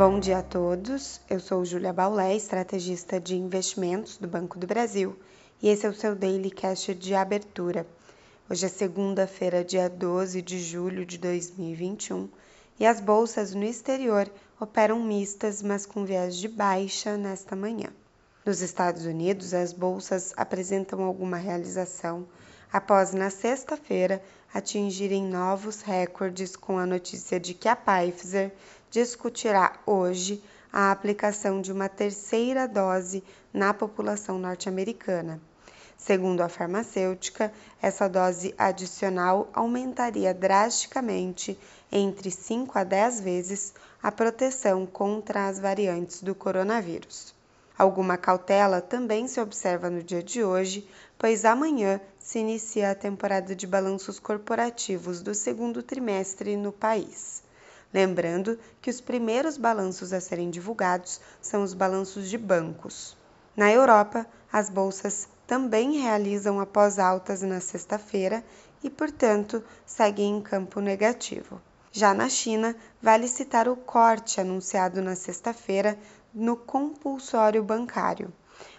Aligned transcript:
Bom 0.00 0.18
dia 0.18 0.38
a 0.38 0.42
todos. 0.42 1.20
Eu 1.28 1.38
sou 1.38 1.62
Júlia 1.62 1.92
Baulé, 1.92 2.34
estrategista 2.34 3.20
de 3.20 3.36
investimentos 3.36 4.16
do 4.16 4.26
Banco 4.26 4.58
do 4.58 4.66
Brasil, 4.66 5.14
e 5.60 5.68
esse 5.68 5.84
é 5.84 5.90
o 5.90 5.94
seu 5.94 6.16
Daily 6.16 6.50
Cash 6.50 6.96
de 6.98 7.14
abertura. 7.14 7.86
Hoje 8.48 8.64
é 8.64 8.68
segunda-feira, 8.70 9.62
dia 9.62 9.90
12 9.90 10.40
de 10.40 10.58
julho 10.58 11.04
de 11.04 11.18
2021, 11.18 12.30
e 12.78 12.86
as 12.86 12.98
bolsas 12.98 13.52
no 13.52 13.62
exterior 13.62 14.26
operam 14.58 14.98
mistas, 15.02 15.60
mas 15.60 15.84
com 15.84 16.02
viés 16.02 16.34
de 16.34 16.48
baixa 16.48 17.18
nesta 17.18 17.54
manhã. 17.54 17.90
Nos 18.42 18.62
Estados 18.62 19.04
Unidos, 19.04 19.52
as 19.52 19.74
bolsas 19.74 20.32
apresentam 20.34 21.02
alguma 21.02 21.36
realização 21.36 22.26
após, 22.72 23.12
na 23.12 23.28
sexta-feira, 23.28 24.22
atingirem 24.54 25.22
novos 25.24 25.82
recordes 25.82 26.56
com 26.56 26.78
a 26.78 26.86
notícia 26.86 27.38
de 27.38 27.52
que 27.52 27.68
a 27.68 27.76
Pfizer 27.76 28.50
discutirá 28.90 29.78
hoje 29.86 30.42
a 30.72 30.90
aplicação 30.90 31.60
de 31.60 31.72
uma 31.72 31.88
terceira 31.88 32.66
dose 32.66 33.24
na 33.52 33.72
população 33.72 34.38
norte-americana. 34.38 35.40
Segundo 35.96 36.40
a 36.40 36.48
farmacêutica, 36.48 37.52
essa 37.80 38.08
dose 38.08 38.54
adicional 38.56 39.50
aumentaria 39.52 40.32
drasticamente, 40.32 41.58
entre 41.92 42.30
5 42.30 42.78
a 42.78 42.84
10 42.84 43.20
vezes, 43.20 43.74
a 44.02 44.10
proteção 44.10 44.86
contra 44.86 45.46
as 45.46 45.58
variantes 45.58 46.22
do 46.22 46.34
coronavírus. 46.34 47.34
Alguma 47.76 48.16
cautela 48.16 48.80
também 48.80 49.28
se 49.28 49.40
observa 49.40 49.90
no 49.90 50.02
dia 50.02 50.22
de 50.22 50.42
hoje, 50.42 50.88
pois 51.18 51.44
amanhã 51.44 52.00
se 52.18 52.38
inicia 52.38 52.90
a 52.90 52.94
temporada 52.94 53.54
de 53.54 53.66
balanços 53.66 54.18
corporativos 54.18 55.20
do 55.20 55.34
segundo 55.34 55.82
trimestre 55.82 56.56
no 56.56 56.72
país. 56.72 57.42
Lembrando 57.92 58.58
que 58.80 58.90
os 58.90 59.00
primeiros 59.00 59.56
balanços 59.56 60.12
a 60.12 60.20
serem 60.20 60.48
divulgados 60.50 61.20
são 61.40 61.62
os 61.62 61.74
balanços 61.74 62.28
de 62.28 62.38
bancos. 62.38 63.16
Na 63.56 63.70
Europa, 63.72 64.26
as 64.52 64.70
bolsas 64.70 65.28
também 65.46 65.98
realizam 65.98 66.60
após 66.60 66.98
altas 66.98 67.42
na 67.42 67.60
sexta-feira 67.60 68.44
e, 68.82 68.88
portanto, 68.88 69.62
seguem 69.84 70.38
em 70.38 70.40
campo 70.40 70.80
negativo. 70.80 71.60
Já 71.92 72.14
na 72.14 72.28
China, 72.28 72.76
vale 73.02 73.26
citar 73.26 73.68
o 73.68 73.74
corte 73.74 74.40
anunciado 74.40 75.02
na 75.02 75.16
sexta-feira 75.16 75.98
no 76.32 76.56
compulsório 76.56 77.64
bancário. 77.64 78.32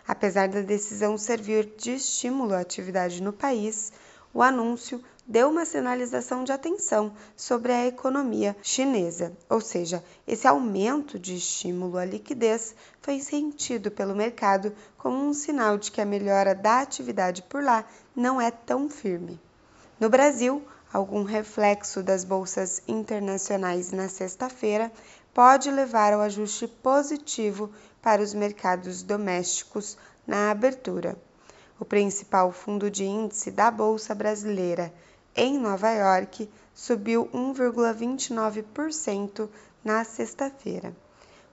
Apesar 0.07 0.47
da 0.47 0.61
decisão 0.61 1.17
servir 1.17 1.73
de 1.77 1.95
estímulo 1.95 2.53
à 2.53 2.59
atividade 2.59 3.21
no 3.21 3.33
país, 3.33 3.91
o 4.33 4.41
anúncio 4.41 5.03
deu 5.31 5.47
uma 5.47 5.63
sinalização 5.63 6.43
de 6.43 6.51
atenção 6.51 7.13
sobre 7.37 7.71
a 7.71 7.87
economia 7.87 8.53
chinesa, 8.61 9.31
ou 9.49 9.61
seja, 9.61 10.03
esse 10.27 10.45
aumento 10.45 11.17
de 11.17 11.37
estímulo 11.37 11.97
à 11.97 12.03
liquidez 12.03 12.75
foi 13.01 13.21
sentido 13.21 13.89
pelo 13.89 14.13
mercado 14.13 14.73
como 14.97 15.25
um 15.25 15.33
sinal 15.33 15.77
de 15.77 15.89
que 15.89 16.01
a 16.01 16.05
melhora 16.05 16.53
da 16.53 16.81
atividade 16.81 17.43
por 17.43 17.63
lá 17.63 17.85
não 18.13 18.41
é 18.41 18.51
tão 18.51 18.89
firme. 18.89 19.39
No 19.97 20.09
Brasil, 20.09 20.61
algum 20.91 21.23
reflexo 21.23 22.03
das 22.03 22.25
bolsas 22.25 22.83
internacionais 22.85 23.93
na 23.93 24.09
sexta-feira 24.09 24.91
pode 25.33 25.71
levar 25.71 26.11
ao 26.11 26.19
ajuste 26.19 26.67
positivo 26.67 27.71
para 28.01 28.21
os 28.21 28.33
mercados 28.33 29.01
domésticos 29.01 29.97
na 30.27 30.51
abertura. 30.51 31.17
O 31.79 31.85
principal 31.85 32.51
fundo 32.51 32.91
de 32.91 33.05
índice 33.05 33.49
da 33.49 33.71
Bolsa 33.71 34.13
Brasileira, 34.13 34.93
em 35.35 35.57
Nova 35.57 35.89
York, 35.91 36.49
subiu 36.73 37.29
1,29% 37.33 39.49
na 39.83 40.03
sexta-feira. 40.03 40.95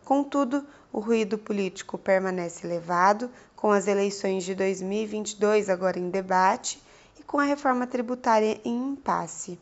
Contudo, 0.05 0.67
o 0.93 1.01
ruído 1.01 1.39
político 1.39 1.99
permanece 1.99 2.67
elevado, 2.67 3.31
com 3.55 3.71
as 3.71 3.87
eleições 3.87 4.45
de 4.45 4.55
2022 4.55 5.69
agora 5.69 5.99
em 5.99 6.11
debate 6.11 6.83
e 7.19 7.23
com 7.23 7.39
a 7.39 7.45
reforma 7.45 7.87
tributária 7.87 8.61
em 8.65 8.93
impasse. 8.93 9.59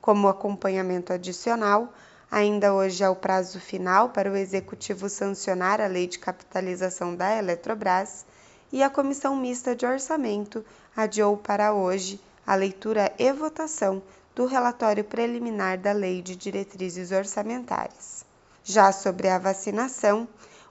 Como 0.00 0.28
acompanhamento 0.28 1.12
adicional, 1.12 1.92
ainda 2.30 2.72
hoje 2.72 3.02
é 3.02 3.08
o 3.08 3.16
prazo 3.16 3.58
final 3.58 4.10
para 4.10 4.30
o 4.30 4.36
Executivo 4.36 5.08
sancionar 5.08 5.80
a 5.80 5.86
lei 5.86 6.06
de 6.06 6.18
capitalização 6.18 7.14
da 7.14 7.36
Eletrobras 7.36 8.24
e 8.72 8.82
a 8.82 8.90
Comissão 8.90 9.36
Mista 9.36 9.76
de 9.76 9.84
Orçamento 9.84 10.64
adiou 10.96 11.36
para 11.36 11.74
hoje 11.74 12.18
a 12.46 12.54
leitura 12.54 13.12
e 13.18 13.32
votação 13.32 14.02
do 14.34 14.46
relatório 14.46 15.04
preliminar 15.04 15.78
da 15.78 15.92
Lei 15.92 16.20
de 16.20 16.34
Diretrizes 16.34 17.12
Orçamentárias. 17.12 18.24
Já 18.64 18.90
sobre 18.90 19.28
a 19.28 19.38
vacinação, 19.38 20.26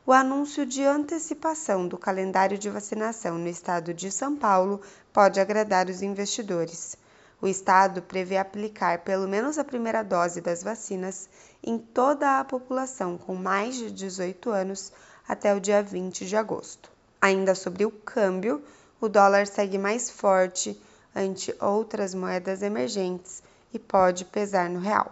o 0.05 0.11
anúncio 0.11 0.65
de 0.65 0.83
antecipação 0.83 1.87
do 1.87 1.97
calendário 1.97 2.57
de 2.57 2.69
vacinação 2.69 3.37
no 3.37 3.47
estado 3.47 3.93
de 3.93 4.11
São 4.11 4.35
Paulo 4.35 4.81
pode 5.13 5.39
agradar 5.39 5.87
os 5.87 6.01
investidores. 6.01 6.97
O 7.41 7.47
estado 7.47 8.01
prevê 8.01 8.37
aplicar 8.37 8.99
pelo 8.99 9.27
menos 9.27 9.57
a 9.57 9.63
primeira 9.63 10.03
dose 10.03 10.41
das 10.41 10.63
vacinas 10.63 11.29
em 11.63 11.77
toda 11.77 12.39
a 12.39 12.43
população 12.43 13.17
com 13.17 13.35
mais 13.35 13.75
de 13.75 13.91
18 13.91 14.49
anos 14.49 14.91
até 15.27 15.53
o 15.55 15.59
dia 15.59 15.81
20 15.81 16.25
de 16.25 16.35
agosto. 16.35 16.91
Ainda 17.21 17.55
sobre 17.55 17.85
o 17.85 17.91
câmbio, 17.91 18.61
o 18.99 19.07
dólar 19.07 19.47
segue 19.47 19.77
mais 19.77 20.09
forte 20.09 20.79
ante 21.15 21.53
outras 21.59 22.13
moedas 22.13 22.61
emergentes 22.61 23.43
e 23.73 23.79
pode 23.79 24.25
pesar 24.25 24.69
no 24.69 24.79
real. 24.79 25.11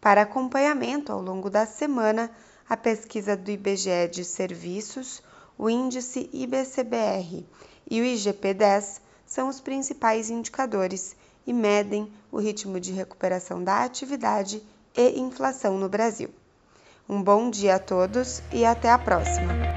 Para 0.00 0.22
acompanhamento 0.22 1.12
ao 1.12 1.20
longo 1.20 1.50
da 1.50 1.66
semana, 1.66 2.30
a 2.68 2.76
pesquisa 2.76 3.36
do 3.36 3.50
IBGE 3.50 4.08
de 4.10 4.24
serviços, 4.24 5.22
o 5.56 5.68
índice 5.68 6.28
IBCBR 6.32 7.44
e 7.90 8.00
o 8.00 8.04
IGP-10 8.04 9.00
são 9.26 9.48
os 9.48 9.60
principais 9.60 10.30
indicadores 10.30 11.16
e 11.46 11.52
medem 11.52 12.12
o 12.30 12.38
ritmo 12.38 12.78
de 12.78 12.92
recuperação 12.92 13.62
da 13.62 13.82
atividade 13.82 14.62
e 14.96 15.18
inflação 15.18 15.78
no 15.78 15.88
Brasil. 15.88 16.30
Um 17.08 17.22
bom 17.22 17.50
dia 17.50 17.76
a 17.76 17.78
todos 17.78 18.42
e 18.52 18.64
até 18.64 18.90
a 18.90 18.98
próxima! 18.98 19.67